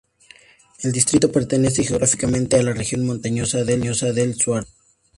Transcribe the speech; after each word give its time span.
El 0.79 0.93
distrito 0.93 1.31
pertenece 1.31 1.83
geográficamente 1.83 2.55
a 2.57 2.63
la 2.63 2.73
región 2.73 3.05
montañosa 3.05 3.63
del 3.63 3.83
Sauerland. 3.93 4.65